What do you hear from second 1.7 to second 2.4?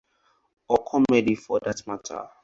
matter.